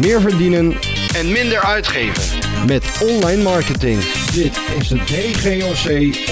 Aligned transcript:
meer 0.00 0.20
verdienen 0.20 0.72
en 1.16 1.32
minder 1.32 1.60
uitgeven. 1.60 2.38
met 2.66 3.06
online 3.10 3.42
marketing. 3.42 4.00
Dit 4.32 4.60
is 4.78 4.88
de 4.88 4.96
DGOC 4.96 5.86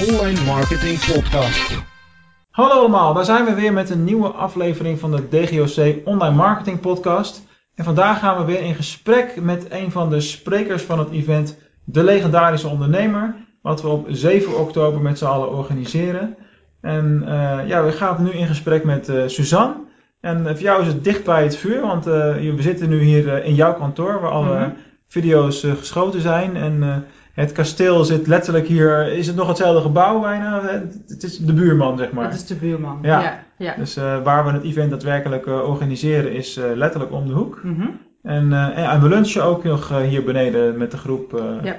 Online 0.09 0.43
Marketing 0.45 0.99
Podcast. 1.13 1.83
Hallo 2.49 2.79
allemaal, 2.79 3.13
daar 3.13 3.25
zijn 3.25 3.45
we 3.45 3.53
weer 3.53 3.73
met 3.73 3.89
een 3.89 4.03
nieuwe 4.03 4.27
aflevering 4.27 4.99
van 4.99 5.11
de 5.11 5.27
DGOC 5.29 6.07
Online 6.07 6.35
Marketing 6.35 6.79
Podcast. 6.79 7.43
En 7.75 7.83
vandaag 7.83 8.19
gaan 8.19 8.37
we 8.37 8.43
weer 8.43 8.61
in 8.61 8.75
gesprek 8.75 9.41
met 9.41 9.65
een 9.69 9.91
van 9.91 10.09
de 10.09 10.21
sprekers 10.21 10.83
van 10.83 10.99
het 10.99 11.11
event 11.11 11.57
De 11.83 12.03
Legendarische 12.03 12.67
Ondernemer, 12.67 13.35
wat 13.61 13.81
we 13.81 13.87
op 13.87 14.07
7 14.09 14.59
oktober 14.59 15.01
met 15.01 15.17
z'n 15.17 15.25
allen 15.25 15.51
organiseren. 15.51 16.37
En 16.81 17.23
eh, 17.25 17.67
ja, 17.67 17.83
we 17.83 17.91
gaan 17.91 18.23
nu 18.23 18.29
in 18.29 18.47
gesprek 18.47 18.83
met 18.83 19.09
eh, 19.09 19.23
Suzanne. 19.27 19.87
En 20.21 20.37
eh, 20.47 20.51
voor 20.53 20.61
jou 20.61 20.81
is 20.81 20.87
het 20.87 21.03
dicht 21.03 21.23
bij 21.23 21.43
het 21.43 21.55
vuur, 21.57 21.81
want 21.81 22.07
eh, 22.07 22.13
we 22.35 22.55
zitten 22.61 22.89
nu 22.89 22.99
hier 23.01 23.33
eh, 23.33 23.45
in 23.47 23.55
jouw 23.55 23.73
kantoor 23.73 24.21
waar 24.21 24.31
alle 24.31 24.59
Mhm. 24.59 24.69
video's 25.07 25.59
geschoten 25.77 26.21
zijn. 26.21 26.55
En 26.55 27.05
het 27.33 27.51
kasteel 27.51 28.03
zit 28.03 28.27
letterlijk 28.27 28.67
hier, 28.67 29.07
is 29.07 29.27
het 29.27 29.35
nog 29.35 29.47
hetzelfde 29.47 29.81
gebouw 29.81 30.19
bijna? 30.21 30.61
Het, 30.61 31.03
het 31.07 31.23
is 31.23 31.37
de 31.37 31.53
buurman, 31.53 31.97
zeg 31.97 32.11
maar. 32.11 32.23
Dat 32.23 32.33
is 32.33 32.45
de 32.45 32.55
buurman. 32.55 32.99
Ja. 33.01 33.21
Ja. 33.21 33.43
ja. 33.57 33.75
Dus 33.75 33.95
waar 34.23 34.45
we 34.45 34.51
het 34.51 34.63
event 34.63 34.89
daadwerkelijk 34.89 35.45
organiseren 35.47 36.31
is 36.31 36.59
letterlijk 36.75 37.11
om 37.11 37.27
de 37.27 37.33
hoek. 37.33 37.59
Mhm. 37.63 37.87
En, 38.23 38.53
en, 38.53 38.73
en 38.73 39.01
we 39.01 39.07
lunchen 39.09 39.43
ook 39.43 39.63
nog 39.63 39.99
hier 40.01 40.23
beneden 40.23 40.77
met 40.77 40.91
de 40.91 40.97
groep 40.97 41.41
Ja. 41.63 41.75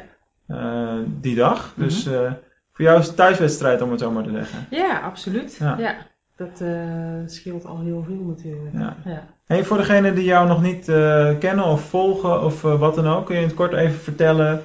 die 1.21 1.35
dag. 1.35 1.73
Dus 1.77 2.07
eh, 2.07 2.33
voor 2.73 2.85
jou 2.85 2.99
is 2.99 3.07
het 3.07 3.17
thuiswedstrijd 3.17 3.83
om 3.83 3.91
het 3.91 4.01
zo 4.01 4.11
maar 4.11 4.23
te 4.23 4.31
zeggen. 4.31 4.67
ja, 4.71 5.01
absoluut. 5.01 5.57
Ja. 5.61 5.97
Dat 6.41 6.61
eh, 6.61 7.23
scheelt 7.27 7.65
al 7.65 7.81
heel 7.81 8.03
veel 8.03 8.23
natuurlijk. 8.23 8.75
Ja. 8.75 8.97
Ja. 9.05 9.27
Hey, 9.45 9.65
voor 9.65 9.77
degenen 9.77 10.15
die 10.15 10.25
jou 10.25 10.49
nog 10.49 10.63
niet 10.63 10.89
eh, 10.89 11.39
kennen 11.39 11.65
of 11.65 11.81
volgen 11.81 12.45
of 12.45 12.65
eh, 12.65 12.79
wat 12.79 12.95
dan 12.95 13.07
ook, 13.07 13.27
kun 13.27 13.35
je 13.35 13.41
in 13.41 13.47
het 13.47 13.57
kort 13.57 13.73
even 13.73 13.99
vertellen 13.99 14.63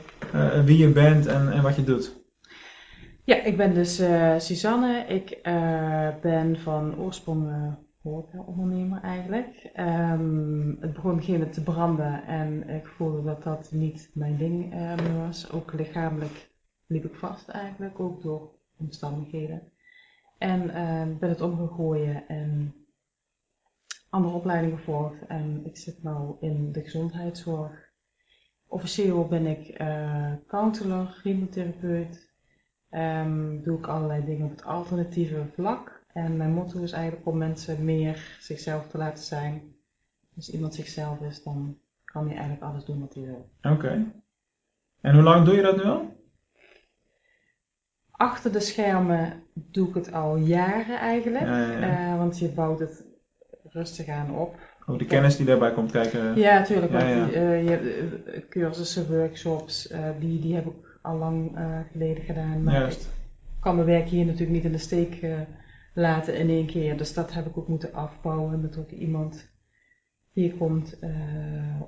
wie 0.66 0.77
je 0.77 0.89
bent 0.89 1.25
en, 1.25 1.52
en 1.52 1.61
wat 1.61 1.75
je 1.75 1.83
doet? 1.83 2.23
Ja, 3.23 3.44
ik 3.44 3.58
ben 3.58 3.73
dus 3.73 4.02
Suzanne. 4.38 5.05
Ik 5.08 5.39
ben 6.22 6.59
van 6.59 6.95
oorsprong 6.97 7.49
eh 7.49 7.73
horeca-ondernemer 8.02 9.02
eigenlijk. 9.02 9.69
Ehm, 9.73 10.67
het 10.80 10.94
begon 10.94 11.21
moment 11.27 11.53
te 11.53 11.64
branden 11.64 12.23
en 12.23 12.69
ik 12.69 12.88
voelde 12.88 13.23
dat 13.23 13.44
dat 13.44 13.69
niet 13.71 14.11
mijn 14.14 14.38
ding 14.38 14.69
meer 14.73 15.17
was. 15.25 15.52
Ook 15.52 15.73
lichamelijk 15.73 16.49
liep 16.88 17.05
ik 17.05 17.16
vast 17.16 17.49
eigenlijk, 17.49 17.99
ook 17.99 18.21
door 18.21 18.49
omstandigheden. 18.77 19.61
En 20.38 20.69
eh, 20.69 21.17
ben 21.19 21.30
het 21.30 21.41
omgegooien 21.41 22.28
en 22.28 22.75
andere 24.09 24.36
opleidingen 24.36 24.77
gevolgd. 24.77 25.25
En 25.27 25.66
ik 25.66 25.77
zit 25.77 26.03
nu 26.03 26.11
in 26.39 26.72
de 26.72 26.81
gezondheidszorg. 26.81 27.94
Officieel 28.67 29.27
ben 29.27 29.45
ik 29.45 29.67
eh 29.67 30.33
counselor, 30.47 31.19
hypnotherapeut. 31.23 32.33
Ehm, 32.89 33.61
doe 33.61 33.77
ik 33.77 33.88
allerlei 33.88 34.25
dingen 34.25 34.45
op 34.45 34.52
het 34.52 34.64
alternatieve 34.64 35.45
vlak. 35.53 36.03
En 36.14 36.38
mijn 36.38 36.53
motto 36.53 36.81
is 36.81 36.92
eigenlijk 36.92 37.27
om 37.27 37.38
mensen 37.38 37.86
meer 37.86 38.38
zichzelf 38.39 38.88
te 38.88 38.97
laten 38.97 39.23
zijn. 39.23 39.75
Als 40.36 40.49
iemand 40.49 40.75
zichzelf 40.75 41.22
is, 41.22 41.44
dan 41.44 41.77
kan 42.03 42.25
hij 42.25 42.36
eigenlijk 42.36 42.64
alles 42.64 42.86
doen 42.86 42.99
wat 42.99 43.14
hij 43.14 43.23
wil. 43.23 43.49
Oké. 43.61 44.11
En 45.02 45.14
hoe 45.14 45.23
lang 45.23 45.45
doe 45.45 45.55
je 45.55 45.61
dat 45.61 45.75
nu 45.75 45.83
al? 45.83 46.14
Achter 48.17 48.52
de 48.52 48.59
schermen 48.59 49.44
doe 49.53 49.88
ik 49.88 49.94
het 49.94 50.13
al 50.13 50.38
jaren 50.38 50.99
eigenlijk. 50.99 51.45
Ja, 51.45 51.71
ja, 51.71 51.80
ja. 51.80 52.11
Eh, 52.11 52.17
want 52.17 52.39
je 52.39 52.47
bouwt 52.49 52.80
het 52.80 53.05
rustig 53.63 54.08
aan 54.08 54.35
op. 54.35 54.55
Ook 54.85 54.99
de 54.99 55.05
kennis 55.05 55.38
die 55.38 55.45
daarbij 55.45 55.73
komt 55.73 55.91
kijken. 55.91 56.36
Ja, 56.36 56.58
natuurlijk. 56.59 56.91
Die, 56.91 56.99
eh, 56.99 57.63
je 57.63 57.69
hebt 57.69 58.25
eh, 58.25 58.49
cursussen, 58.49 59.08
workshops, 59.17 59.93
die, 60.19 60.39
die 60.39 60.55
heb 60.55 60.66
ik 60.66 60.99
al 61.02 61.17
lang 61.17 61.58
geleden 61.91 62.23
gedaan. 62.23 62.63
Maar 62.63 62.73
Juist. 62.73 63.05
ik 63.05 63.61
kan 63.61 63.76
mijn 63.76 63.87
werk 63.87 64.08
hier 64.08 64.26
natuurlijk 64.26 64.52
niet 64.52 64.64
in 64.64 64.71
de 64.71 64.77
steek 64.77 65.26
laten 65.93 66.37
in 66.37 66.49
één 66.49 66.65
keer. 66.65 66.97
Dus 66.97 67.14
dat 67.14 67.33
heb 67.33 67.45
ik 67.45 67.58
ook 67.58 67.67
moeten 67.67 67.93
afbouwen 67.93 68.61
met 68.61 68.77
ook 68.77 68.89
iemand 68.89 69.53
hier 70.32 70.53
komt 70.53 70.99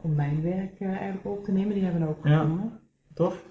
om 0.02 0.16
mijn 0.16 0.42
werk 0.42 0.82
eigenlijk 0.82 1.26
op 1.26 1.44
te 1.44 1.52
nemen. 1.52 1.74
Die 1.74 1.84
hebben 1.84 2.02
we 2.02 2.08
ook 2.08 2.28
Ja. 2.28 2.40
gevonden. 2.40 2.80
Tof? 3.14 3.46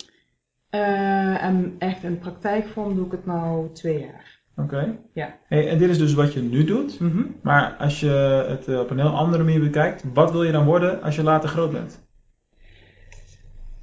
Eh, 0.71 1.45
en 1.45 1.75
echt 1.79 2.03
in 2.03 2.19
praktijkvorm 2.19 2.95
doe 2.95 3.07
ik 3.07 3.13
het 3.13 3.27
nu 3.27 3.73
twee 3.73 4.01
jaar. 4.01 4.41
Oké. 4.57 4.97
Ja. 5.13 5.37
Hey, 5.49 5.69
en 5.69 5.79
dit 5.79 5.91
is 5.91 5.99
dus 5.99 6.15
wat 6.15 6.33
je 6.33 6.41
nu 6.41 6.65
doet. 6.65 7.01
Mhm. 7.01 7.23
Maar 7.43 7.77
als 7.79 8.01
je 8.01 8.45
het 8.49 8.69
eh, 8.69 8.79
op 8.79 8.91
een 8.91 8.99
heel 8.99 9.17
andere 9.17 9.43
manier 9.45 9.61
bekijkt, 9.61 10.05
wat 10.15 10.31
wil 10.31 10.43
je 10.43 10.53
dan 10.53 10.65
worden 10.65 11.03
als 11.03 11.17
je 11.17 11.23
later 11.23 11.49
groot 11.49 11.73
bent? 11.73 12.05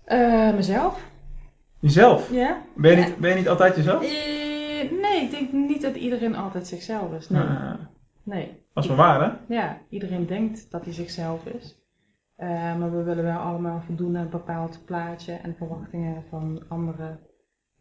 Eh, 0.04 0.54
mezelf? 0.54 1.02
Jezelf? 1.80 2.32
Ja? 2.32 2.62
Ben 2.76 2.92
je 2.92 2.98
niet, 2.98 3.18
ben 3.18 3.30
je 3.30 3.36
niet 3.36 3.50
altijd 3.50 3.76
jezelf? 3.76 4.02
Nee, 5.02 5.22
ik 5.22 5.32
denk 5.32 5.52
niet 5.52 5.82
dat 5.82 5.96
iedereen 5.96 6.36
altijd 6.36 6.68
zichzelf 6.68 7.14
is. 7.14 7.30
Nee. 7.30 7.42
Ah, 7.42 7.74
nee. 8.24 8.62
dat 8.74 8.84
is 8.84 8.90
wel 8.90 9.00
waar, 9.00 9.22
hè? 9.22 9.56
Ja, 9.56 9.78
iedereen 9.90 10.26
denkt 10.26 10.72
dat 10.72 10.84
hij 10.84 10.94
zichzelf 10.94 11.46
is. 11.46 11.83
Eh, 12.36 12.78
maar 12.78 12.92
we 12.98 13.04
willen 13.04 13.24
wel 13.24 13.38
allemaal 13.40 13.82
voldoen 13.82 14.18
aan 14.18 14.24
een 14.24 14.30
bepaald 14.30 14.82
plaatje 14.86 15.34
en 15.34 15.56
verwachtingen 15.58 16.24
van 16.30 16.64
anderen. 16.68 17.20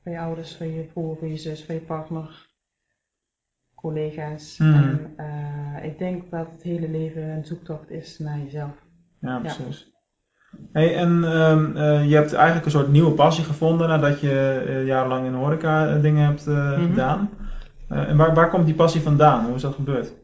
Van 0.03 0.13
je 0.13 0.19
ouders, 0.19 0.57
van 0.57 0.69
je 0.73 0.83
broer, 0.83 1.17
van 1.17 1.29
je 1.29 1.37
zus, 1.37 1.65
van 1.65 1.75
je 1.75 1.81
partner, 1.81 2.51
collega's. 3.75 4.59
Hmm. 4.59 4.75
En 4.75 5.13
eh, 5.17 5.85
ik 5.85 5.99
denk 5.99 6.31
dat 6.31 6.47
het 6.53 6.63
hele 6.63 6.89
leven 6.89 7.23
een 7.23 7.45
zoektocht 7.45 7.91
is 7.91 8.19
naar 8.19 8.39
jezelf. 8.39 8.75
Ja, 9.21 9.39
precies. 9.39 9.91
Hey, 10.73 10.97
en 10.97 11.25
ehm, 11.25 11.77
eh, 11.77 12.09
je 12.09 12.15
hebt 12.15 12.33
eigenlijk 12.33 12.65
een 12.65 12.71
soort 12.71 12.89
nieuwe 12.89 13.13
passie 13.13 13.45
gevonden 13.45 13.89
nadat 13.89 14.21
je 14.21 14.83
jarenlang 14.87 15.27
in 15.27 15.33
de 15.33 15.39
horeca 15.39 15.99
dingen 15.99 16.25
hebt 16.25 16.47
Mhm. 16.47 16.81
gedaan. 16.81 17.31
En 17.89 18.17
waar, 18.17 18.35
waar 18.35 18.51
komt 18.51 18.67
die 18.67 18.75
passie 18.75 19.01
vandaan? 19.01 19.45
Hoe 19.45 19.55
is 19.55 19.63
dat 19.63 19.75
gebeurd? 19.75 20.15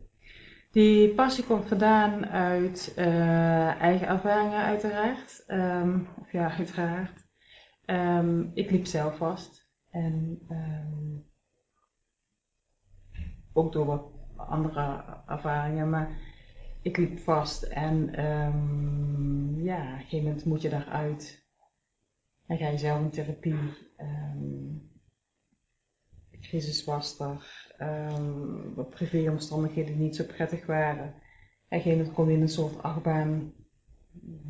Die 0.70 1.14
passie 1.14 1.44
komt 1.44 1.68
vandaan 1.68 2.26
uit 2.26 2.92
eh, 2.96 3.80
eigen 3.80 4.06
ervaringen 4.06 4.62
uiteraard. 4.62 5.44
Ehm, 5.46 6.00
of 6.20 6.32
ja, 6.32 6.50
uiteraard. 6.56 7.26
Ehm, 7.84 8.40
ik 8.54 8.70
liep 8.70 8.86
zelf 8.86 9.16
vast. 9.16 9.70
En 9.90 10.38
ehm, 10.48 11.16
ook 13.52 13.72
door 13.72 13.86
wat 13.86 14.12
andere 14.36 15.04
ervaringen. 15.26 15.90
Maar 15.90 16.18
ik 16.82 16.96
liep 16.96 17.18
vast 17.18 17.62
en 17.62 18.10
ja, 19.62 19.82
op 19.82 19.92
een 19.92 19.98
gegeven 19.98 20.26
moment 20.26 20.44
moet 20.44 20.62
je 20.62 20.68
daaruit. 20.68 21.46
En 22.46 22.58
ga 22.58 22.68
je 22.68 22.78
zelf 22.78 23.00
in 23.00 23.10
therapie. 23.10 23.58
Crisis 26.40 26.84
was 26.84 27.20
er. 27.20 27.67
Ehm, 27.78 28.74
wat 28.74 28.90
privéomstandigheden 28.90 29.98
niet 29.98 30.16
zo 30.16 30.24
prettig 30.24 30.66
waren. 30.66 31.14
En 31.68 31.80
gegeven 31.80 31.98
moment 31.98 32.14
kom 32.14 32.28
je 32.28 32.36
in 32.36 32.42
een 32.42 32.48
soort 32.48 32.82
achtbaan 32.82 33.52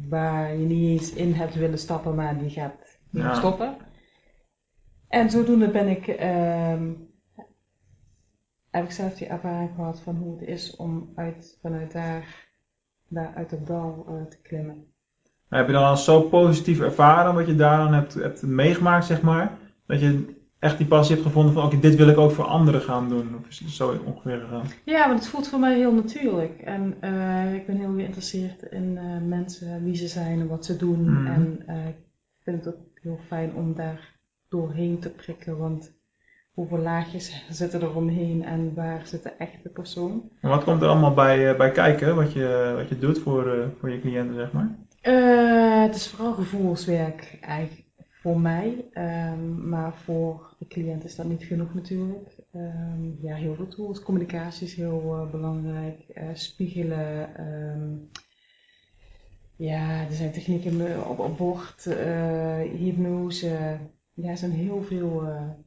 waar 0.09 0.53
je 0.57 0.67
niet 0.67 1.01
eens 1.01 1.13
in 1.13 1.33
hebt 1.33 1.55
willen 1.55 1.79
stappen, 1.79 2.15
maar 2.15 2.39
die 2.39 2.51
gaat, 2.51 2.99
Ja. 3.11 3.35
stoppen. 3.35 3.77
En 5.09 5.31
zodoende 5.31 5.71
ben 5.71 5.89
ik, 5.89 6.07
ehm, 6.07 6.93
heb 8.71 8.85
ik 8.85 8.91
zelf 8.91 9.15
die 9.15 9.27
ervaring 9.27 9.71
gehad 9.75 10.01
van 10.01 10.17
hoe 10.17 10.39
het 10.39 10.49
is 10.49 10.77
om 10.77 11.13
uit, 11.15 11.59
vanuit 11.63 11.93
daar, 11.93 12.49
daar 13.09 13.35
uit 13.35 13.51
het 13.51 13.67
dal 13.67 14.05
eh, 14.09 14.27
te 14.31 14.41
klimmen. 14.43 14.93
Heb 15.49 15.67
je 15.67 15.73
dan 15.73 15.85
al 15.85 15.97
zo 15.97 16.23
positief 16.23 16.81
ervaren 16.81 17.35
wat 17.35 17.47
je 17.47 17.55
daar 17.55 17.79
dan 17.79 17.93
hebt, 17.93 18.15
hebt 18.15 18.43
meegemaakt, 18.43 19.05
zeg 19.05 19.23
maar? 19.23 19.59
Dat 19.87 20.01
je 20.01 20.38
echt 20.59 20.79
die 20.79 20.87
passie 20.87 21.15
hebt 21.15 21.27
gevonden 21.27 21.53
van, 21.53 21.65
oké, 21.65 21.81
dit 21.81 21.97
wil 21.97 22.09
ik 22.09 22.19
ook 22.19 22.31
voor 22.31 22.45
anderen 22.45 22.81
gaan 22.81 23.09
doen? 23.09 23.37
Of 23.41 23.49
is 23.49 23.59
het 23.59 23.71
zo 23.71 24.01
ongeveer 24.05 24.41
gegaan? 24.41 24.67
Ja, 24.85 25.09
want 25.09 25.21
het 25.21 25.29
voelt 25.29 25.49
voor 25.49 25.59
mij 25.59 25.77
heel 25.77 25.93
natuurlijk. 25.93 26.61
En 26.61 26.97
eh, 27.01 27.55
ik 27.55 27.67
ben 27.67 27.77
heel 27.77 27.95
geïnteresseerd 27.95 28.63
in 28.63 28.99
eh, 28.99 29.29
mensen, 29.29 29.85
wie 29.85 29.97
ze 29.97 30.07
zijn 30.07 30.41
en 30.41 30.49
wat 30.49 30.65
ze 30.65 30.77
doen. 30.77 31.13
Mhm. 31.13 31.27
En 31.27 31.63
eh, 31.67 31.89
ik 31.89 31.97
vind 32.43 32.65
het 32.65 32.75
ook 32.75 32.81
heel 33.03 33.19
fijn 33.27 33.55
om 33.55 33.75
daar 33.75 34.17
doorheen 34.49 34.99
te 34.99 35.11
prikken. 35.11 35.59
Want 35.59 35.97
hoeveel 36.53 36.79
laagjes 36.79 37.45
zitten 37.51 37.81
er 37.81 37.97
omheen 37.97 38.45
en 38.45 38.75
waar 38.75 39.07
zit 39.07 39.23
de 39.23 39.33
echte 39.39 39.69
persoon? 39.69 40.31
En 40.41 40.49
wat 40.49 40.65
komt 40.65 40.83
er 40.83 40.89
allemaal 40.89 41.15
bij, 41.15 41.57
bij 41.57 41.73
kijken, 41.73 42.17
wat 42.17 42.33
je, 42.33 42.73
wat 42.77 42.89
je 42.89 42.99
doet 42.99 43.19
voor, 43.19 43.73
voor 43.79 43.91
je 43.91 44.01
cliënten, 44.01 44.35
zeg 44.35 44.53
maar? 44.53 44.77
Het 45.83 45.95
is 45.95 46.09
vooral 46.09 46.33
gevoelswerk 46.33 47.39
eigenlijk 47.41 47.88
voor 48.21 48.41
mij. 48.41 48.85
Ehm, 48.93 49.69
maar 49.69 49.95
voor 49.95 50.55
de 50.59 50.67
cliënt 50.67 51.05
is 51.05 51.17
dat 51.17 51.27
niet 51.27 51.43
genoeg 51.45 51.75
natuurlijk. 51.75 52.29
Ehm, 52.53 53.27
ja, 53.27 53.35
heel 53.35 53.55
veel 53.55 53.69
tools. 53.69 54.03
Communicatie 54.03 54.67
is 54.67 54.75
heel 54.75 55.15
eh, 55.15 55.31
belangrijk. 55.31 56.09
Eh, 56.09 56.25
spiegelen. 56.33 57.35
ehm, 57.37 57.97
ja, 59.57 60.01
er 60.07 60.13
zijn 60.15 60.33
technieken 60.33 61.07
op, 61.09 61.19
op 61.19 61.37
bord. 61.37 61.87
eh, 61.87 62.61
hypnose. 62.61 63.79
Ja, 64.15 64.31
er 64.31 64.37
zijn 64.37 64.51
heel 64.53 64.83
veel 64.83 65.23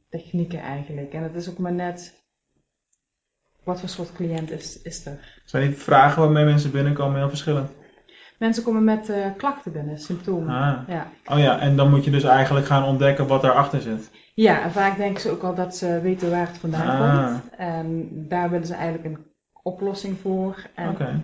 technieken 0.08 0.60
eigenlijk. 0.60 1.12
En 1.12 1.22
het 1.22 1.34
is 1.34 1.50
ook 1.50 1.58
maar 1.58 1.72
net 1.72 2.14
wat 3.64 3.80
voor 3.80 3.88
soort 3.88 4.12
cliënt 4.12 4.50
is, 4.50 4.82
is 4.82 5.06
er. 5.06 5.40
Zijn 5.44 5.66
die 5.68 5.76
vragen 5.76 6.22
waarmee 6.22 6.44
mensen 6.44 6.70
binnenkomen 6.70 7.18
heel 7.18 7.28
verschillend? 7.28 7.70
Mensen 8.42 8.62
komen 8.64 8.84
met 8.84 9.08
eh, 9.08 9.26
klachten 9.36 9.72
binnen, 9.72 9.98
symptomen. 9.98 10.48
Ah. 10.54 10.78
Ja. 10.88 11.06
Oh 11.26 11.38
ja, 11.38 11.58
en 11.60 11.76
dan 11.76 11.90
moet 11.90 12.04
je 12.04 12.10
dus 12.10 12.22
eigenlijk 12.22 12.66
gaan 12.66 12.84
ontdekken 12.84 13.26
wat 13.26 13.42
daarachter 13.42 13.80
zit. 13.80 14.10
ja, 14.34 14.62
en 14.62 14.70
vaak 14.70 14.96
denken 14.96 15.20
ze 15.20 15.30
ook 15.30 15.42
al 15.42 15.54
dat 15.54 15.76
ze 15.76 16.00
weten 16.02 16.30
waar 16.30 16.46
het 16.46 16.58
vandaan 16.58 17.00
Ah. 17.00 17.26
komt. 17.26 17.42
En 17.56 18.08
daar 18.28 18.50
willen 18.50 18.66
ze 18.66 18.74
eigenlijk 18.74 19.04
een 19.04 19.24
oplossing 19.62 20.18
voor. 20.18 20.66
En 20.74 20.88
Oké. 20.90 21.22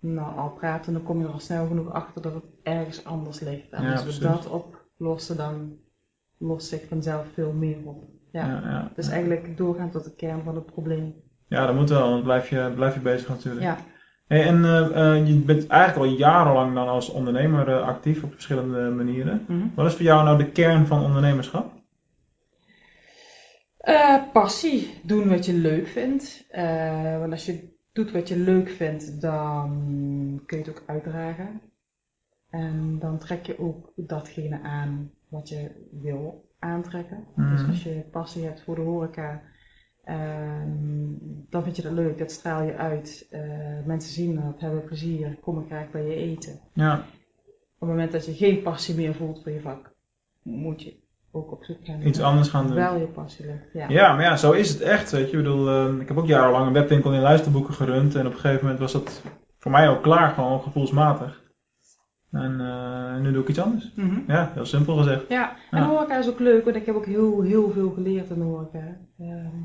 nou, 0.00 0.36
al 0.38 0.50
praten, 0.50 0.92
dan 0.92 1.02
kom 1.02 1.18
je 1.20 1.26
er 1.26 1.32
al 1.32 1.38
snel 1.40 1.66
genoeg 1.66 1.92
achter 1.92 2.22
dat 2.22 2.34
het 2.34 2.44
ergens 2.62 3.04
anders 3.04 3.40
ligt. 3.40 3.70
En 3.70 3.82
Ja, 3.82 3.90
als 3.90 4.00
we 4.00 4.04
precies. 4.18 4.22
dat 4.44 4.48
oplossen, 4.98 5.36
dan 5.36 5.76
lost 6.38 6.68
zich 6.68 6.88
vanzelf 6.88 7.26
veel 7.34 7.52
meer 7.52 7.76
op. 7.84 8.04
Ja. 8.32 8.46
Ja, 8.46 8.60
ja. 8.64 8.90
Dus 8.94 9.08
eigenlijk 9.08 9.56
doorgaan 9.56 9.90
tot 9.90 10.04
de 10.04 10.14
kern 10.14 10.42
van 10.44 10.54
het 10.54 10.66
probleem. 10.66 11.14
Ja, 11.48 11.66
dat 11.66 11.74
moet 11.74 11.88
wel, 11.88 12.10
want 12.10 12.22
blijf 12.22 12.48
je, 12.48 12.72
blijf 12.74 12.94
je 12.94 13.00
bezig 13.00 13.28
natuurlijk. 13.28 13.64
Ja. 13.64 13.76
Hey, 14.26 14.46
en 14.46 14.64
eh, 14.64 15.16
eh, 15.16 15.26
je 15.26 15.34
bent 15.34 15.66
eigenlijk 15.66 16.10
al 16.10 16.16
jarenlang 16.16 16.74
dan 16.74 16.88
als 16.88 17.10
ondernemer 17.10 17.68
eh, 17.68 17.86
actief 17.86 18.22
op 18.22 18.32
verschillende 18.32 18.90
manieren. 18.90 19.44
Mhm. 19.48 19.66
Wat 19.74 19.86
is 19.86 19.94
voor 19.94 20.04
jou 20.04 20.24
nou 20.24 20.38
de 20.38 20.50
kern 20.50 20.86
van 20.86 21.04
ondernemerschap? 21.04 21.74
Passie. 24.32 25.00
Doen 25.02 25.28
wat 25.28 25.46
je 25.46 25.52
leuk 25.52 25.86
vindt. 25.86 26.46
Want 27.18 27.32
als 27.32 27.46
je 27.46 27.74
doet 27.92 28.12
wat 28.12 28.28
je 28.28 28.38
leuk 28.38 28.68
vindt, 28.68 29.20
dan 29.20 30.42
kun 30.46 30.58
je 30.58 30.64
het 30.64 30.72
ook 30.72 30.82
uitdragen. 30.86 31.60
En 32.50 32.98
dan 32.98 33.18
trek 33.18 33.46
je 33.46 33.58
ook 33.58 33.92
datgene 33.96 34.60
aan 34.62 35.10
wat 35.28 35.48
je 35.48 35.88
wil 35.90 36.48
aantrekken. 36.58 37.24
Mhm. 37.34 37.56
Dus 37.56 37.68
als 37.68 37.82
je 37.82 38.04
passie 38.10 38.44
hebt 38.44 38.62
voor 38.62 38.74
de 38.74 38.80
horeca, 38.80 39.42
ehm, 40.06 41.08
dan 41.50 41.62
vind 41.62 41.76
je 41.76 41.82
dat 41.82 41.92
leuk. 41.92 42.18
Dat 42.18 42.30
straal 42.30 42.62
je 42.62 42.76
uit. 42.76 43.26
Eh, 43.30 43.40
mensen 43.84 44.12
zien 44.12 44.34
dat, 44.34 44.60
hebben 44.60 44.84
plezier, 44.84 45.36
komen 45.40 45.64
graag 45.66 45.90
bij 45.90 46.02
je 46.06 46.14
eten. 46.14 46.60
Ja, 46.72 46.94
Op 47.78 47.80
het 47.82 47.88
moment 47.88 48.12
dat 48.12 48.26
je 48.26 48.34
geen 48.34 48.62
passie 48.62 48.94
meer 48.94 49.14
voelt 49.14 49.42
voor 49.42 49.52
je 49.52 49.60
vak, 49.60 49.92
moet 50.42 50.82
je 50.82 50.96
ook 51.32 51.52
op 51.52 51.64
zoek 51.64 51.78
gaan. 51.82 52.06
iets 52.06 52.20
anders 52.20 52.48
gaan 52.48 52.66
doen. 52.66 52.76
Wel 52.76 52.96
je 52.98 53.06
passie 53.06 53.46
lukt. 53.46 53.72
Ja. 53.72 53.88
Ja, 53.88 54.12
maar 54.14 54.22
ja, 54.24 54.36
zo 54.36 54.52
is 54.52 54.68
het 54.68 54.80
echt. 54.80 55.10
Weet 55.10 55.30
je. 55.30 55.36
Ik 55.36 55.42
bedoel, 55.42 55.68
eh, 55.68 56.00
ik 56.00 56.08
heb 56.08 56.16
ook 56.16 56.26
jarenlang 56.26 56.66
een 56.66 56.72
webwinkel 56.72 57.12
in 57.12 57.20
luisterboeken 57.20 57.74
gerund. 57.74 58.14
En 58.14 58.26
op 58.26 58.32
een 58.32 58.38
gegeven 58.38 58.62
moment 58.62 58.80
was 58.80 58.92
dat 58.92 59.22
voor 59.58 59.70
mij 59.70 59.88
ook 59.88 60.02
klaar, 60.02 60.30
gewoon 60.30 60.60
gevoelsmatig. 60.60 61.44
En 62.30 62.60
eh, 62.60 63.20
nu 63.20 63.32
doe 63.32 63.42
ik 63.42 63.48
iets 63.48 63.60
anders. 63.60 63.92
Mhm. 63.96 64.20
Ja, 64.26 64.50
heel 64.54 64.66
simpel 64.66 64.96
gezegd. 64.96 65.28
Ja, 65.28 65.56
en 65.70 65.78
Ja. 65.80 65.88
horeca 65.88 66.18
is 66.18 66.28
ook 66.28 66.38
leuk, 66.38 66.64
want 66.64 66.76
ik 66.76 66.86
heb 66.86 66.94
ook 66.94 67.06
heel, 67.06 67.42
heel 67.42 67.70
veel 67.70 67.90
geleerd 67.90 68.30
in 68.30 68.38
de 68.38 68.44
horeca. 68.44 68.96
Ehm, 69.18 69.62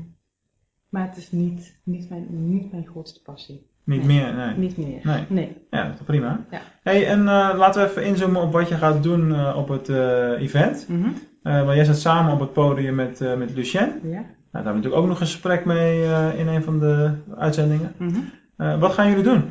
maar 0.92 1.06
het 1.08 1.16
is 1.16 1.30
niet, 1.32 1.74
niet, 1.82 2.10
mijn, 2.10 2.26
niet 2.30 2.72
mijn 2.72 2.86
grootste 2.86 3.22
passie. 3.22 3.66
Niet 3.84 4.04
Nee. 4.06 4.20
meer, 4.20 4.34
nee. 4.34 4.56
Niet 4.56 4.76
meer. 4.76 5.00
Nee. 5.02 5.24
Nee. 5.28 5.56
Ja, 5.70 5.82
dat 5.82 5.90
is 5.92 5.96
toch 5.96 6.06
prima. 6.06 6.44
Ja. 6.50 6.60
Hey, 6.82 7.06
en 7.06 7.18
eh, 7.18 7.52
laten 7.56 7.82
we 7.82 7.88
even 7.88 8.04
inzoomen 8.04 8.42
op 8.42 8.52
wat 8.52 8.68
je 8.68 8.74
gaat 8.74 9.02
doen 9.02 9.34
eh, 9.34 9.54
op 9.56 9.68
het 9.68 9.88
eh, 9.88 10.30
event. 10.40 10.86
Mhm. 10.88 11.08
Eh, 11.42 11.62
want 11.64 11.74
jij 11.74 11.84
zit 11.84 11.96
samen 11.98 12.32
op 12.32 12.40
het 12.40 12.52
podium 12.52 12.94
met, 12.94 13.20
met 13.38 13.54
Lucien. 13.54 13.80
Nou, 14.02 14.14
Ja. 14.14 14.20
daar 14.20 14.24
hebben 14.52 14.72
we 14.72 14.76
natuurlijk 14.78 15.02
ook 15.02 15.08
nog 15.08 15.20
een 15.20 15.26
gesprek 15.26 15.64
mee 15.64 16.02
in 16.36 16.48
een 16.48 16.62
van 16.62 16.78
de 16.78 17.12
uitzendingen. 17.36 17.92
Mhm. 17.98 18.20
Eh, 18.56 18.80
wat 18.80 18.92
gaan 18.92 19.08
jullie 19.08 19.24
doen? 19.24 19.50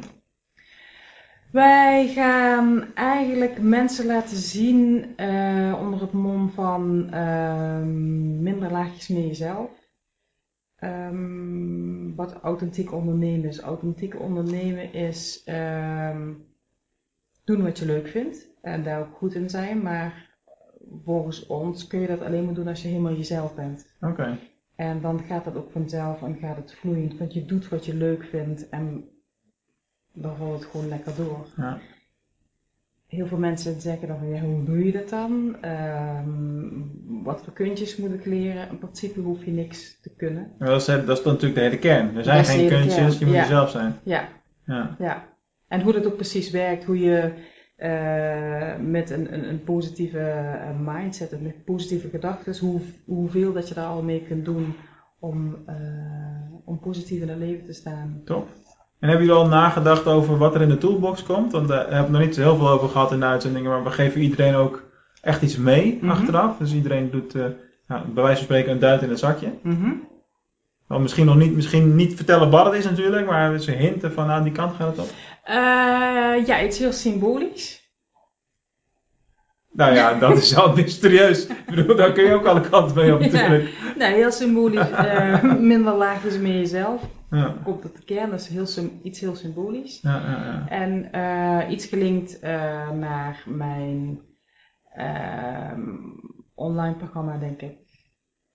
Wij 1.51 2.07
gaan 2.07 2.83
eigenlijk 2.94 3.61
mensen 3.61 4.05
laten 4.05 4.37
zien 4.37 5.05
onder 5.81 6.01
het 6.01 6.11
mom 6.11 6.49
van 6.49 7.07
ehm, 7.11 8.44
minder 8.44 8.71
laagjes 8.71 9.07
meer 9.07 9.27
jezelf. 9.27 9.69
Ehm, 10.81 12.16
wat 12.16 12.33
authentiek 12.33 12.92
ondernemen 12.94 13.50
is. 13.50 13.60
Authentiek 13.60 14.19
ondernemen 14.19 14.94
is 14.94 15.44
ehm, 15.45 16.33
doen 17.44 17.63
wat 17.63 17.80
je 17.80 17.86
leuk 17.86 18.07
vindt 18.07 18.48
en 18.62 18.83
daar 18.83 19.00
ook 19.00 19.16
goed 19.16 19.33
in 19.33 19.50
zijn. 19.50 19.81
Maar 19.81 20.30
volgens 21.04 21.45
ons 21.45 21.88
kun 21.88 22.00
je 22.00 22.07
dat 22.07 22.22
alleen 22.22 22.45
maar 22.45 22.54
doen 22.54 22.68
als 22.68 22.81
je 22.81 22.88
helemaal 22.88 23.16
jezelf 23.16 23.56
bent. 23.56 23.95
Oké. 24.00 24.38
En 24.75 25.01
dan 25.01 25.19
gaat 25.19 25.44
dat 25.44 25.56
ook 25.56 25.72
vanzelf 25.72 26.22
en 26.22 26.38
gaat 26.38 26.56
het 26.56 26.74
vloeiend. 26.74 27.18
Want 27.18 27.33
je 27.33 27.45
doet 27.45 27.69
wat 27.69 27.86
je 27.86 27.95
leuk 27.95 28.24
vindt 28.24 28.69
en 28.69 29.10
dan 30.13 30.36
rolt 30.36 30.60
het 30.60 30.69
gewoon 30.69 30.88
lekker 30.88 31.16
door. 31.16 31.48
Ja. 31.57 31.80
Heel 33.07 33.28
veel 33.28 33.38
mensen 33.38 33.81
zeggen 33.81 34.07
dan 34.07 34.18
van 34.18 34.30
ja, 34.30 34.42
hoe 34.42 34.63
doe 34.63 34.86
je 34.86 34.92
dat 34.92 35.10
dan? 35.10 35.62
Ehm, 35.62 36.40
wat 37.23 37.41
voor 37.44 37.53
kuntjes 37.53 37.97
moet 37.97 38.13
ik 38.13 38.25
leren? 38.25 38.69
In 38.69 38.77
principe 38.77 39.19
hoef 39.19 39.45
je 39.45 39.51
niks 39.51 40.00
te 40.01 40.15
kunnen. 40.15 40.51
Maar 40.59 40.68
Dat, 40.68 40.79
is, 40.79 40.85
dat 40.85 41.18
is 41.18 41.23
natuurlijk 41.23 41.56
de 41.56 41.62
hele 41.62 41.77
kern. 41.77 42.18
Er 42.18 42.23
zijn 42.23 42.38
Dat 42.38 42.47
geen 42.47 42.68
kern, 42.68 42.83
je 42.83 43.25
moet 43.25 43.35
ja. 43.35 43.41
jezelf 43.41 43.69
zijn. 43.69 43.95
Ja, 44.03 44.27
Ja. 44.65 44.95
ja. 45.00 45.29
En 45.68 45.81
hoe 45.81 45.94
dat 45.94 46.06
ook 46.06 46.15
precies 46.15 46.50
werkt, 46.50 46.83
hoe 46.83 47.00
je 47.00 47.33
eh, 47.75 48.75
met 48.79 49.09
een, 49.09 49.33
een, 49.33 49.50
een 49.50 49.63
positieve 49.63 50.19
eh, 50.19 50.69
mindset 50.79 51.41
met 51.41 51.65
positieve 51.65 52.09
gedachten, 52.09 52.57
hoe, 52.59 52.81
hoeveel 53.06 53.53
dat 53.53 53.68
je 53.68 53.73
daar 53.73 53.85
al 53.85 54.03
mee 54.03 54.23
kunt 54.27 54.45
doen 54.45 54.75
om, 55.19 55.57
eh, 55.65 55.75
om 56.65 56.79
positief 56.79 57.21
in 57.21 57.29
het 57.29 57.38
leven 57.38 57.65
te 57.65 57.73
staan. 57.73 58.21
Top. 58.25 58.47
En 59.00 59.09
hebben 59.09 59.27
jullie 59.27 59.41
al 59.41 59.47
nagedacht 59.50 60.06
over 60.06 60.38
wat 60.38 60.56
er 60.56 60.62
in 60.62 60.69
de 60.69 60.77
toolbox 60.77 61.23
komt? 61.23 61.51
Want 61.51 61.68
daar 61.68 61.94
hebben 61.94 62.06
we 62.06 62.18
nog 62.18 62.21
niet 62.21 62.35
zo 62.35 62.41
heel 62.41 62.56
veel 62.56 62.69
over 62.69 62.89
gehad 62.89 63.12
in 63.12 63.19
de 63.19 63.25
uitzendingen, 63.25 63.69
maar 63.69 63.83
we 63.83 63.89
geven 63.89 64.21
iedereen 64.21 64.56
ook 64.56 64.90
echt 65.21 65.41
iets 65.41 65.57
mee 65.57 65.97
Mhm. 66.01 66.12
achteraf. 66.12 66.57
Dus 66.57 66.73
iedereen 66.73 67.09
doet 67.12 67.35
uh, 67.35 67.45
nou, 67.88 68.07
bij 68.07 68.23
wijze 68.23 68.35
van 68.38 68.45
spreken 68.45 68.71
een 68.71 68.79
duit 68.79 69.01
in 69.01 69.09
het 69.09 69.19
zakje. 69.19 69.53
Wel, 70.88 71.00
misschien 71.00 71.25
nog 71.25 71.35
niet, 71.35 71.56
misschien 71.56 71.95
niet 71.95 72.15
vertellen 72.15 72.50
wat 72.50 72.65
het 72.65 72.73
is 72.73 72.83
natuurlijk, 72.85 73.25
maar 73.25 73.59
ze 73.59 73.71
hinten 73.71 74.12
van 74.13 74.27
nou 74.27 74.44
die 74.44 74.51
kant 74.51 74.75
gaat 74.75 74.88
het 74.88 75.00
op. 75.00 75.09
Eh, 75.44 75.56
ja, 76.45 76.63
iets 76.63 76.79
heel 76.79 76.91
symbolisch. 76.91 77.79
Nou 79.73 79.94
ja, 79.94 80.13
dat 80.19 80.38
is 80.38 80.56
al 80.56 80.75
mysterieus. 80.75 81.47
Ik 81.47 81.65
bedoel, 81.75 81.95
daar 81.95 82.12
kun 82.12 82.23
je 82.23 82.33
ook 82.33 82.45
alle 82.45 82.62
kanten 82.69 82.95
mee 82.95 83.13
op 83.13 83.19
natuurlijk. 83.19 83.63
Ja, 83.63 83.94
nee, 83.97 84.13
heel 84.13 84.31
symbolisch. 84.31 84.89
eh, 84.89 85.44
minder 85.73 85.94
laag 85.94 86.23
is 86.23 86.38
meer 86.38 86.57
jezelf. 86.57 87.01
Ja, 87.29 87.56
Komt 87.63 87.85
op 87.85 87.95
de 87.95 88.03
kern, 88.03 88.29
dat 88.29 88.39
is 88.39 88.47
heel, 88.47 88.89
iets 89.03 89.19
heel 89.19 89.35
symbolisch. 89.35 90.00
ja, 90.01 90.12
ja. 90.12 90.44
ja. 90.45 90.65
En 90.69 91.12
eh, 91.12 91.71
iets 91.71 91.85
gelinkt 91.85 92.39
eh, 92.39 92.89
naar 92.89 93.44
mijn 93.45 94.19
online 96.55 96.95
programma, 96.95 97.38
denk 97.38 97.61
ik. 97.61 97.77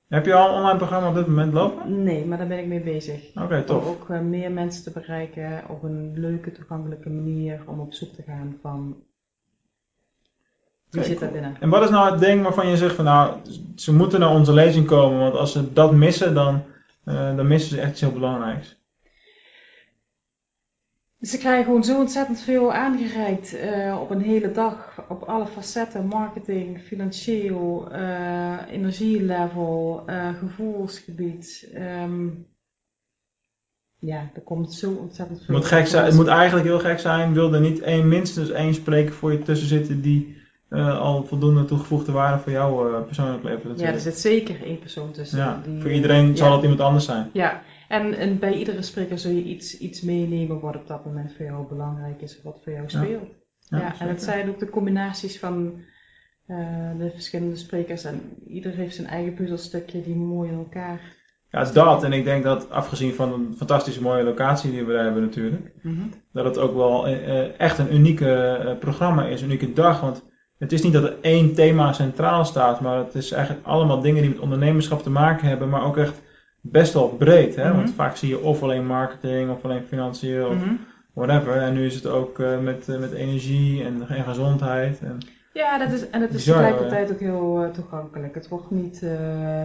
Heb 0.08 0.26
je 0.26 0.34
al 0.34 0.48
een 0.48 0.54
online 0.54 0.76
programma 0.78 1.08
op 1.08 1.14
dit 1.14 1.26
moment 1.26 1.52
lopen? 1.52 2.02
Nee, 2.02 2.26
maar 2.26 2.38
daar 2.38 2.46
ben 2.46 2.58
ik 2.58 2.66
mee 2.66 2.80
bezig. 2.80 3.30
Oké, 3.34 3.56
Om 3.56 3.64
tof. 3.64 3.86
ook 3.86 4.10
eh, 4.10 4.20
meer 4.20 4.52
mensen 4.52 4.82
te 4.82 4.90
bereiken 4.90 5.62
op 5.68 5.82
een 5.82 6.12
leuke, 6.14 6.52
toegankelijke 6.52 7.10
manier 7.10 7.62
om 7.66 7.80
op 7.80 7.92
zoek 7.92 8.12
te 8.14 8.22
gaan 8.22 8.58
van 8.62 8.96
wie 10.90 11.04
zit 11.04 11.18
daar 11.20 11.28
cool. 11.28 11.40
binnen. 11.40 11.60
En 11.60 11.68
wat 11.68 11.82
is 11.82 11.90
nou 11.90 12.10
het 12.10 12.20
ding 12.20 12.42
waarvan 12.42 12.68
je 12.68 12.76
zegt 12.76 12.94
van 12.94 13.04
nou, 13.04 13.36
ze 13.74 13.94
moeten 13.94 14.20
naar 14.20 14.34
onze 14.34 14.52
lezing 14.52 14.86
komen, 14.86 15.18
want 15.18 15.34
als 15.34 15.52
ze 15.52 15.72
dat 15.72 15.92
missen, 15.92 16.34
dan, 16.34 16.62
eh, 17.04 17.36
dan 17.36 17.46
missen 17.46 17.70
ze 17.70 17.80
echt 17.80 17.90
iets 17.90 18.00
heel 18.00 18.12
belangrijks. 18.12 18.76
Ze 21.20 21.38
krijgen 21.38 21.64
gewoon 21.64 21.84
zo 21.84 21.98
ontzettend 21.98 22.40
veel 22.40 22.72
aangereikt 22.72 23.54
eh, 23.54 23.98
op 24.00 24.10
een 24.10 24.20
hele 24.20 24.50
dag, 24.50 25.04
op 25.08 25.22
alle 25.22 25.46
facetten, 25.46 26.06
marketing, 26.06 26.80
financieel, 26.80 27.90
eh, 27.90 28.58
energielevel, 28.70 30.02
eh, 30.06 30.34
gevoelsgebied. 30.34 31.70
Ehm, 31.74 32.28
ja, 33.98 34.30
er 34.34 34.42
komt 34.42 34.74
zo 34.74 34.92
ontzettend 34.92 35.38
Het 35.38 35.46
veel. 35.46 35.56
moet, 35.56 35.64
gek 35.64 35.86
zijn, 35.86 36.04
het 36.04 36.14
moet 36.14 36.26
eigenlijk 36.26 36.66
heel 36.66 36.78
gek 36.78 36.98
zijn, 36.98 37.32
wil 37.32 37.54
er 37.54 37.60
niet 37.60 37.80
één, 37.80 38.08
minstens 38.08 38.50
één 38.50 38.74
spreker 38.74 39.14
voor 39.14 39.32
je 39.32 39.42
tussen 39.42 39.68
zitten 39.68 40.00
die 40.00 40.36
al 40.70 41.24
voldoende 41.24 41.64
toegevoegde 41.64 42.12
waarde 42.12 42.42
voor 42.42 42.52
jou 42.52 42.94
eh, 42.94 43.02
persoonlijk 43.02 43.44
levert 43.44 43.80
Ja, 43.80 43.92
er 43.92 44.00
zit 44.00 44.18
zeker 44.18 44.62
één 44.62 44.78
persoon 44.78 45.12
tussen. 45.12 45.38
Ja, 45.38 45.60
die, 45.64 45.80
voor 45.80 45.90
iedereen 45.90 46.36
zal 46.36 46.48
ja. 46.48 46.52
het 46.52 46.62
iemand 46.62 46.80
anders 46.80 47.04
zijn. 47.04 47.30
Ja, 47.32 47.62
en, 47.88 48.14
en 48.14 48.38
bij 48.38 48.52
iedere 48.52 48.82
spreker 48.82 49.18
zul 49.18 49.30
je 49.30 49.42
iets, 49.42 49.78
iets 49.78 50.00
meenemen 50.00 50.60
wat 50.60 50.76
op 50.76 50.86
dat 50.86 51.04
moment 51.04 51.32
voor 51.32 51.44
jou 51.44 51.66
belangrijk 51.68 52.22
is, 52.22 52.36
of 52.36 52.42
wat 52.42 52.60
voor 52.62 52.72
jou 52.72 52.84
speelt. 52.90 53.28
Ja, 53.68 54.00
en 54.00 54.08
het 54.08 54.22
zijn 54.22 54.48
ook 54.48 54.58
de 54.58 54.70
combinaties 54.70 55.38
van 55.38 55.80
eh, 56.46 56.90
de 56.98 57.10
verschillende 57.10 57.56
sprekers. 57.56 58.04
En 58.04 58.20
ieder 58.46 58.72
heeft 58.72 58.94
zijn 58.94 59.06
eigen 59.06 59.34
puzzelstukje 59.34 60.02
die 60.02 60.14
mooi 60.14 60.50
in 60.50 60.58
elkaar. 60.58 61.00
Ja, 61.50 61.58
het 61.58 61.68
is 61.68 61.74
dat. 61.74 62.04
En 62.04 62.12
ik 62.12 62.24
denk 62.24 62.44
dat 62.44 62.70
afgezien 62.70 63.14
van 63.14 63.32
een 63.32 63.54
fantastische 63.56 64.02
mooie 64.02 64.22
locatie 64.22 64.70
die 64.70 64.84
we 64.84 64.92
daar 64.92 65.04
hebben 65.04 65.22
natuurlijk, 65.22 65.72
dat 66.32 66.44
het 66.44 66.58
ook 66.58 66.74
wel 66.74 67.06
eh, 67.06 67.40
eh, 67.40 67.50
echt 67.58 67.78
een 67.78 67.94
unieke 67.94 68.76
programma 68.80 69.26
is, 69.26 69.40
een 69.40 69.46
unieke 69.46 69.72
dag. 69.72 70.00
Want 70.00 70.24
het 70.58 70.72
is 70.72 70.82
niet 70.82 70.92
dat 70.92 71.04
er 71.04 71.16
één 71.20 71.54
thema 71.54 71.92
centraal 71.92 72.44
staat, 72.44 72.80
maar 72.80 72.98
het 72.98 73.14
is 73.14 73.30
eigenlijk 73.30 73.66
allemaal 73.66 74.00
dingen 74.00 74.22
die 74.22 74.30
met 74.30 74.40
ondernemerschap 74.40 75.02
te 75.02 75.10
maken 75.10 75.48
hebben, 75.48 75.68
maar 75.68 75.84
ook 75.84 75.96
echt 75.96 76.22
best 76.70 76.92
wel 76.92 77.08
breed. 77.08 77.56
Hè? 77.56 77.68
Mhm. 77.68 77.76
Want 77.76 77.90
vaak 77.90 78.16
zie 78.16 78.28
je 78.28 78.40
of 78.40 78.62
alleen 78.62 78.86
marketing, 78.86 79.50
of 79.50 79.64
alleen 79.64 79.82
financieel, 79.84 80.48
of 80.48 80.54
Mhm. 80.54 80.74
whatever. 81.12 81.56
En 81.56 81.72
nu 81.74 81.86
is 81.86 81.94
het 81.94 82.06
ook 82.06 82.38
eh, 82.38 82.58
met, 82.60 82.88
eh, 82.88 82.98
met 82.98 83.12
energie 83.12 83.84
en, 83.84 84.08
en 84.08 84.24
gezondheid. 84.24 85.00
En, 85.00 85.18
Ja, 85.52 85.78
dat 85.78 85.92
is, 85.92 86.10
en 86.10 86.20
het 86.20 86.34
is 86.34 86.44
tegelijkertijd 86.44 87.12
ook 87.12 87.20
heel 87.20 87.62
eh, 87.64 87.70
toegankelijk. 87.70 88.34
Het 88.34 88.48
wordt 88.48 88.70
niet, 88.70 89.02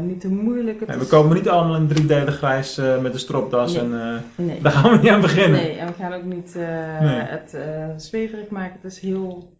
niet 0.01 0.21
te 0.21 0.29
moeilijk. 0.29 0.79
Het 0.79 0.89
Nee, 0.89 0.97
we 0.97 1.05
komen 1.07 1.35
niet 1.35 1.49
allemaal 1.49 1.75
in 1.75 1.87
3D 1.87 2.27
grijs 2.29 2.75
met 3.01 3.13
een 3.13 3.19
stropdas 3.19 3.73
Nee. 3.73 3.81
en 3.81 4.21
Nee. 4.35 4.61
daar 4.61 4.71
gaan 4.71 4.91
we 4.91 4.97
niet 4.97 5.09
aan 5.09 5.21
beginnen. 5.21 5.61
Nee, 5.61 5.77
en 5.77 5.87
we 5.87 5.93
gaan 5.93 6.13
ook 6.13 6.23
niet 6.23 6.55
het 6.57 7.57
zweverig 7.97 8.49
maken. 8.49 8.79
Het 8.81 8.91
is 8.91 8.99
heel 8.99 9.57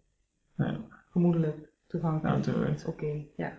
gemoedelijk, 1.10 1.56
Nou, 1.56 1.66
toegankelijk. 1.86 2.36
natuurlijk. 2.36 2.82
Oké, 2.86 3.06
ja. 3.36 3.52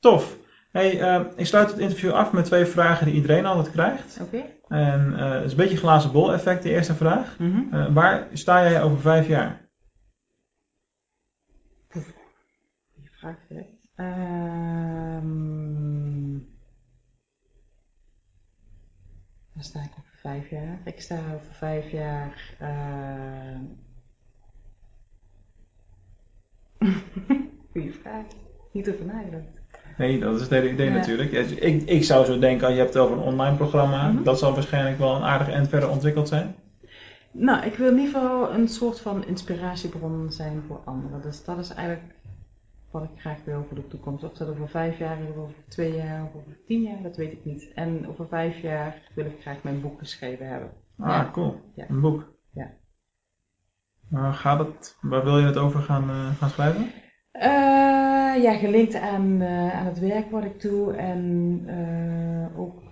Tof. 0.00 0.36
Hey, 0.76 1.00
eh, 1.00 1.24
ik 1.36 1.46
sluit 1.46 1.70
het 1.70 1.78
interview 1.78 2.12
af 2.12 2.32
met 2.32 2.44
twee 2.44 2.64
vragen 2.64 3.06
die 3.06 3.14
iedereen 3.14 3.46
altijd 3.46 3.70
krijgt. 3.70 4.18
Oké. 4.20 4.44
En 4.68 5.18
eh, 5.18 5.30
het 5.30 5.44
is 5.44 5.50
een 5.50 5.56
beetje 5.56 5.76
glazen 5.76 6.12
bol 6.12 6.32
effect, 6.32 6.62
de 6.62 6.70
eerste 6.70 6.94
vraag. 6.94 7.38
Mhm. 7.38 7.74
Eh, 7.74 7.94
waar 7.94 8.28
sta 8.32 8.62
jij 8.62 8.82
over 8.82 8.98
vijf 9.00 9.26
jaar? 9.26 9.68
Goeie 11.88 13.10
vraag, 13.10 13.36
hè. 13.48 13.62
Ehm, 13.94 15.28
waar 19.52 19.64
sta 19.64 19.80
ik 19.80 19.90
over 19.98 20.18
vijf 20.20 20.50
jaar? 20.50 20.80
Ik 20.84 21.00
sta 21.00 21.16
over 21.34 21.54
vijf 21.54 21.90
jaar... 21.90 22.54
ehm, 22.58 23.62
Goeie 27.72 27.94
vraag. 27.94 28.24
Niet 28.72 28.90
over 28.90 29.04
nagedacht. 29.04 29.64
Nee, 29.98 30.18
dat 30.18 30.34
is 30.34 30.40
het 30.40 30.50
hele 30.50 30.70
idee 30.70 30.88
Ja. 30.88 30.94
natuurlijk. 30.94 31.30
Ja, 31.30 31.42
dus 31.42 31.52
Ik, 31.52 31.82
ik 31.88 32.04
zou 32.04 32.24
zo 32.24 32.38
denken, 32.38 32.70
je 32.72 32.78
hebt 32.78 32.94
het 32.94 33.02
over 33.02 33.16
een 33.16 33.22
online 33.22 33.56
programma. 33.56 34.10
Mhm. 34.10 34.22
Dat 34.22 34.38
zal 34.38 34.54
waarschijnlijk 34.54 34.98
wel 34.98 35.14
een 35.16 35.22
aardig 35.22 35.48
en 35.48 35.66
verder 35.68 35.88
ontwikkeld 35.90 36.28
zijn. 36.28 36.54
Nou, 37.30 37.64
ik 37.66 37.74
wil 37.74 37.88
in 37.90 37.98
ieder 37.98 38.12
geval 38.12 38.52
een 38.54 38.68
soort 38.68 39.00
van 39.00 39.24
inspiratiebron 39.26 40.32
zijn 40.32 40.62
voor 40.66 40.80
anderen. 40.84 41.22
Dus 41.22 41.44
dat 41.44 41.58
is 41.58 41.70
eigenlijk 41.70 42.14
wat 42.90 43.02
ik 43.02 43.20
graag 43.20 43.38
wil 43.44 43.64
voor 43.68 43.76
de 43.76 43.86
toekomst. 43.88 44.24
Of 44.24 44.32
dat 44.32 44.48
over 44.48 44.68
vijf 44.68 44.98
jaar 44.98 45.18
of 45.30 45.36
over 45.36 45.54
twee 45.68 45.94
jaar, 45.96 46.22
of 46.24 46.34
over 46.34 46.58
tien 46.66 46.82
jaar, 46.82 47.02
dat 47.02 47.16
weet 47.16 47.32
ik 47.32 47.44
niet. 47.44 47.72
En 47.74 48.08
over 48.08 48.26
vijf 48.28 48.58
jaar 48.58 49.02
wil 49.14 49.24
ik 49.24 49.40
graag 49.40 49.56
mijn 49.62 49.80
boek 49.80 49.98
geschreven 49.98 50.48
hebben. 50.48 50.70
Ah, 50.98 51.06
Ja. 51.08 51.30
cool. 51.32 51.60
Ja. 51.74 51.84
Een 51.88 52.00
boek. 52.00 52.32
Ja. 52.52 52.70
Waar 54.08 54.34
gaat 54.34 54.58
het? 54.58 54.96
Waar 55.00 55.24
wil 55.24 55.38
je 55.38 55.46
het 55.46 55.56
over 55.56 55.80
gaan, 55.82 56.10
eh, 56.10 56.36
gaan 56.38 56.50
schrijven? 56.50 56.90
Eh, 57.38 58.42
ja, 58.42 58.52
gelinkt 58.52 58.94
aan, 58.94 59.40
eh, 59.40 59.78
aan 59.78 59.86
het 59.86 59.98
werk 59.98 60.30
wat 60.30 60.44
ik 60.44 60.60
doe 60.60 60.92
en 60.92 61.62
eh, 61.66 62.60
ook 62.60 62.82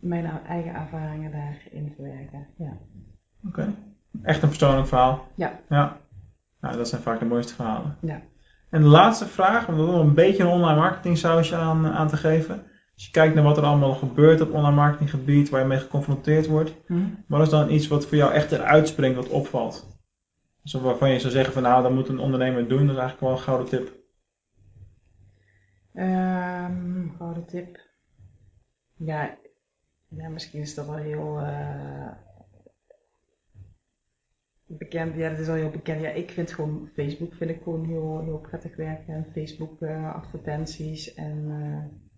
mijn 0.00 0.30
eigen 0.46 0.74
ervaringen 0.74 1.30
daarin 1.30 1.92
verwerken. 1.94 2.46
Ja. 2.56 2.72
Oké. 3.46 3.74
Echt 4.22 4.42
een 4.42 4.48
persoonlijk 4.48 4.86
verhaal. 4.86 5.26
Ja. 5.34 5.60
Ja. 5.68 5.96
Nou, 6.60 6.76
dat 6.76 6.88
zijn 6.88 7.02
vaak 7.02 7.18
de 7.18 7.24
mooiste 7.24 7.54
verhalen. 7.54 7.96
Ja. 8.00 8.20
En 8.70 8.80
de 8.80 8.86
laatste 8.86 9.26
vraag, 9.26 9.68
om 9.68 9.80
er 9.80 9.94
een 9.94 10.14
beetje 10.14 10.42
een 10.42 10.48
online 10.48 10.80
marketing 10.80 11.18
sausje 11.18 11.56
aan, 11.56 11.86
aan 11.86 12.08
te 12.08 12.16
geven. 12.16 12.62
Als 12.94 13.04
je 13.04 13.10
kijkt 13.10 13.34
naar 13.34 13.44
wat 13.44 13.56
er 13.56 13.64
allemaal 13.64 13.94
gebeurt 13.94 14.40
op 14.40 14.54
online 14.54 14.74
marketinggebied, 14.74 15.48
waar 15.48 15.60
je 15.60 15.66
mee 15.66 15.78
geconfronteerd 15.78 16.46
wordt. 16.46 16.74
Hm? 16.86 17.00
Wat 17.26 17.40
is 17.40 17.48
dan 17.48 17.70
iets 17.70 17.88
wat 17.88 18.06
voor 18.06 18.16
jou 18.16 18.32
echt 18.32 18.52
eruit 18.52 18.88
springt, 18.88 19.16
wat 19.16 19.28
opvalt? 19.28 19.99
Zo 20.64 20.80
waarvan 20.80 21.10
je 21.10 21.18
zou 21.18 21.32
zeggen 21.32 21.52
van 21.52 21.62
nou, 21.62 21.82
dat 21.82 21.92
moet 21.92 22.08
een 22.08 22.18
ondernemer 22.18 22.68
doen. 22.68 22.86
Dat 22.86 22.96
is 22.96 23.00
eigenlijk 23.00 23.20
wel 23.20 23.30
een 23.30 23.38
gouden 23.38 23.68
tip. 23.68 23.98
Ehm, 25.94 27.08
gouden 27.08 27.46
tip. 27.46 27.80
Ja, 28.96 29.38
ja, 30.08 30.28
misschien 30.28 30.60
is 30.60 30.74
dat 30.74 30.86
wel 30.86 30.96
heel 30.96 31.38
eh, 31.38 32.12
bekend. 34.66 35.14
Ja, 35.14 35.30
dat 35.30 35.38
is 35.38 35.48
al 35.48 35.54
heel 35.54 35.70
bekend. 35.70 36.00
Ja, 36.00 36.10
ik 36.10 36.30
vind 36.30 36.52
gewoon 36.52 36.90
Facebook 36.94 37.34
vind 37.34 37.50
ik 37.50 37.62
gewoon 37.62 37.84
heel, 37.84 38.20
heel 38.24 38.38
prettig 38.38 38.76
werken. 38.76 39.14
En 39.14 39.26
Facebook 39.32 39.82
eh, 39.82 40.14
advertenties 40.14 41.14
en 41.14 41.50
eh, 41.50 42.09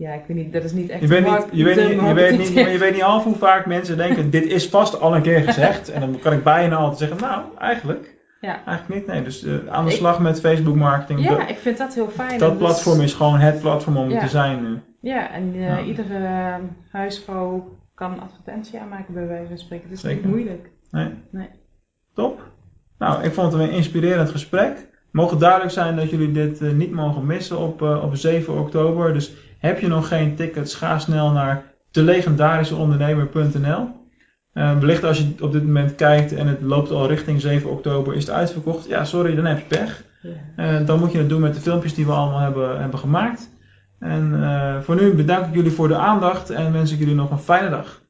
ja, 0.00 0.12
ik 0.12 0.22
weet 0.26 0.36
niet, 0.36 0.52
dat 0.52 0.64
is 0.64 0.72
niet 0.72 0.90
echt 0.90 1.00
Je 1.00 1.06
weet, 1.06 1.24
niet, 1.24 1.46
je, 1.52 1.64
weet 1.64 1.76
niet, 1.76 2.00
je, 2.08 2.14
weet 2.14 2.38
niet, 2.38 2.48
je 2.72 2.78
weet 2.78 2.92
niet 2.92 3.00
half 3.00 3.24
hoe 3.24 3.34
vaak 3.36 3.66
mensen 3.66 3.96
denken, 3.96 4.30
dit 4.30 4.44
is 4.46 4.68
vast 4.68 5.00
al 5.00 5.14
een 5.16 5.22
keer 5.22 5.40
gezegd. 5.40 5.88
En 5.90 6.00
dan 6.00 6.18
kan 6.22 6.32
ik 6.32 6.42
bijna 6.44 6.76
altijd 6.76 6.98
zeggen, 6.98 7.28
nou, 7.28 7.42
eigenlijk, 7.58 8.18
Ja. 8.40 8.64
eigenlijk 8.66 9.00
niet. 9.00 9.06
Nee, 9.14 9.22
dus 9.24 9.44
eh, 9.44 9.52
aan 9.70 9.84
de 9.84 9.90
Ik- 9.90 9.96
slag 9.96 10.20
met 10.20 10.40
Facebook 10.40 10.74
marketing. 10.76 11.24
Ja, 11.24 11.36
dat 11.36 11.48
ik 11.48 11.58
vind 11.58 11.78
dat 11.78 11.94
heel 11.94 12.08
fijn. 12.08 12.38
dat 12.38 12.50
dus- 12.50 12.58
platform 12.58 13.00
is 13.00 13.14
gewoon 13.14 13.38
het 13.38 13.60
platform 13.60 13.96
om 13.96 14.10
Ja. 14.10 14.20
te 14.20 14.28
zijn 14.28 14.62
nu. 14.62 14.78
Ja, 15.00 15.32
en 15.32 15.52
eh, 15.54 15.60
Ja. 15.60 15.80
iedere 15.82 16.14
eh, 16.24 16.54
huisvrouw 16.92 17.78
kan 17.94 18.12
een 18.12 18.20
advertentie 18.20 18.78
aanmaken 18.80 19.14
bij 19.14 19.26
wijze 19.26 19.48
van 19.48 19.58
spreken. 19.58 19.88
Het 19.88 19.96
is 19.96 20.00
Zeker. 20.02 20.16
niet 20.26 20.34
moeilijk. 20.34 20.70
Nee. 20.90 21.08
Nee. 21.30 21.48
Top. 22.14 22.42
Nou, 22.98 23.22
ik 23.24 23.32
vond 23.32 23.52
het 23.52 23.62
een 23.62 23.70
inspirerend 23.70 24.30
gesprek. 24.30 24.76
Het 24.76 25.18
mogen 25.18 25.38
duidelijk 25.38 25.70
zijn 25.72 25.96
dat 25.96 26.10
jullie 26.10 26.32
dit 26.32 26.60
eh, 26.60 26.70
niet 26.70 26.90
mogen 26.92 27.26
missen 27.26 27.58
op, 27.58 27.82
op 27.82 28.16
7 28.16 28.58
oktober. 28.58 29.12
Dus 29.12 29.32
heb 29.60 29.80
je 29.80 29.88
nog 29.88 30.08
geen 30.08 30.34
tickets, 30.34 30.74
ga 30.74 30.98
snel 30.98 31.30
naar 31.30 31.62
delegendarischeondernemer.nl. 31.90 33.88
Eh 34.52 34.78
wellicht 34.78 35.04
als 35.04 35.18
je 35.18 35.34
op 35.40 35.52
dit 35.52 35.64
moment 35.64 35.94
kijkt 35.94 36.32
en 36.32 36.46
het 36.46 36.60
loopt 36.60 36.90
al 36.90 37.08
richting 37.08 37.40
7 37.40 37.70
oktober, 37.70 38.14
is 38.14 38.26
het 38.26 38.34
uitverkocht. 38.34 38.86
Ja, 38.86 39.04
sorry, 39.04 39.34
dan 39.34 39.44
heb 39.44 39.58
je 39.58 39.64
pech. 39.64 40.04
Eh, 40.56 40.86
dan 40.86 40.98
moet 40.98 41.12
je 41.12 41.18
het 41.18 41.28
doen 41.28 41.40
met 41.40 41.54
de 41.54 41.60
filmpjes 41.60 41.94
die 41.94 42.06
we 42.06 42.12
allemaal 42.12 42.40
hebben, 42.40 42.80
hebben 42.80 42.98
gemaakt. 42.98 43.50
En 43.98 44.42
eh, 44.42 44.80
voor 44.80 44.94
nu 44.94 45.14
bedank 45.14 45.46
ik 45.46 45.54
jullie 45.54 45.70
voor 45.70 45.88
de 45.88 45.96
aandacht 45.96 46.50
en 46.50 46.72
wens 46.72 46.92
ik 46.92 46.98
jullie 46.98 47.14
nog 47.14 47.30
een 47.30 47.38
fijne 47.38 47.70
dag. 47.70 48.02